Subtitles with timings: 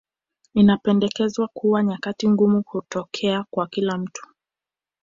[0.53, 4.27] Inapendekezwa kuwa nyakati ngumu hutokea kwa kila mtu